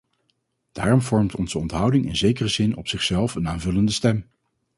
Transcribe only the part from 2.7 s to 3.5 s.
op zichzelf een